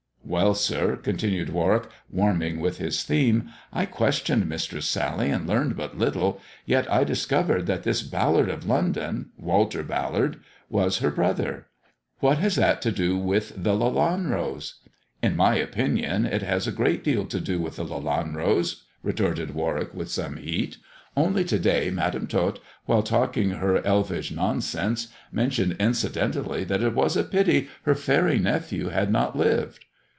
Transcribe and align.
Well, 0.23 0.53
sir," 0.55 0.95
continued 0.95 1.49
War 1.49 1.73
wick, 1.73 1.89
warming 2.09 2.61
with 2.61 2.77
his 2.77 3.03
theme, 3.03 3.49
"I 3.73 3.85
questioned 3.85 4.47
Mistress 4.47 4.85
Sally 4.85 5.29
and 5.29 5.45
learned 5.45 5.75
but 5.75 5.97
little, 5.97 6.39
yet 6.65 6.89
I 6.89 7.03
discovered 7.03 7.65
that 7.65 7.83
this 7.83 8.01
Ballard 8.01 8.47
of 8.47 8.65
London— 8.65 9.31
Walter 9.37 9.83
Ballard— 9.83 10.39
was 10.77 10.99
her 10.99 11.11
brother."" 11.11 11.65
What 12.21 12.37
has 12.37 12.55
that 12.55 12.81
to 12.83 12.93
do 12.93 13.17
with 13.17 13.61
the 13.61 13.73
Lelanros 13.73 14.75
1 14.85 14.93
""In 15.23 15.35
my 15.35 15.55
opinion 15.55 16.25
it 16.25 16.43
has 16.43 16.65
a 16.65 16.71
great 16.71 17.03
deal 17.03 17.25
to 17.25 17.41
do 17.41 17.59
with 17.59 17.75
the 17.75 17.83
Lelan 17.83 18.33
ros," 18.35 18.85
retorted 19.03 19.53
Warwick, 19.53 19.93
with 19.93 20.09
some 20.09 20.37
heat. 20.37 20.77
"Only 21.17 21.43
to 21.43 21.59
day 21.59 21.89
Madam 21.89 22.25
Tot, 22.27 22.59
while 22.85 23.03
talking 23.03 23.49
her 23.49 23.85
elfish 23.85 24.31
nonsense, 24.31 25.09
mentioned 25.29 25.75
incidentally 25.77 26.63
that 26.63 26.83
it 26.83 26.93
was 26.95 27.17
a 27.17 27.23
pity 27.25 27.67
her 27.83 27.95
faery 27.95 28.39
nephew 28.39 28.89
had 28.89 29.11
not 29.11 29.35
Uved." 29.35 29.77